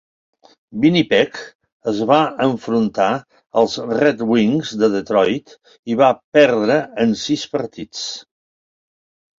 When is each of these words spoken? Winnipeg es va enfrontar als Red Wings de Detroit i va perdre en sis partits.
Winnipeg 0.85 1.37
es 1.91 1.99
va 2.13 2.17
enfrontar 2.47 3.09
als 3.63 3.77
Red 4.01 4.25
Wings 4.33 4.75
de 4.85 4.93
Detroit 4.97 5.57
i 5.95 6.03
va 6.05 6.11
perdre 6.41 6.81
en 7.07 7.17
sis 7.29 7.47
partits. 7.57 8.03